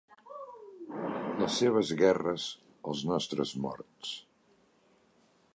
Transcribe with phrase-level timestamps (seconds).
[1.41, 2.47] Les seves guerres,
[2.93, 4.15] els nostres morts.